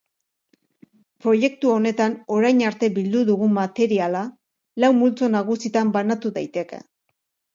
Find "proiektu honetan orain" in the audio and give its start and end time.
1.25-2.63